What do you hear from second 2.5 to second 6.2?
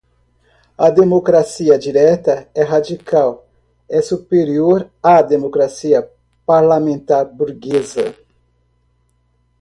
e radical é superior à democracia